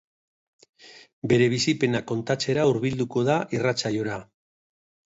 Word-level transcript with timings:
Bere 1.33 1.49
bizipenak 1.55 2.09
kontatzera 2.13 2.67
hurbilduko 2.73 3.27
da 3.33 3.39
irratsaiora. 3.59 4.23